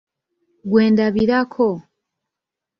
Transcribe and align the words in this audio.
Gwe 0.69 0.83
ndabirako. 0.93 1.69